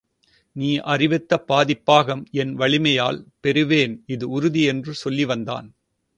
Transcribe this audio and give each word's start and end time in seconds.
நீ 0.55 0.77
அறிவித்த 0.77 1.43
பாதிப்பாகம் 1.47 2.23
என் 2.31 2.53
வலிமையால் 2.53 3.19
பெறுவேன் 3.43 3.95
இது 4.05 4.29
உறுதி 4.29 4.63
என்று 4.63 4.93
சொல்லி 4.93 5.25
வந்தான். 5.25 5.69